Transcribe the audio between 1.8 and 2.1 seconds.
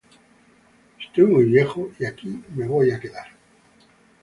y